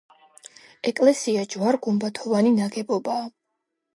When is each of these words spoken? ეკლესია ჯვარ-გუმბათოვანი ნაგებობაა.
ეკლესია 0.91 1.43
ჯვარ-გუმბათოვანი 1.51 2.53
ნაგებობაა. 2.61 3.31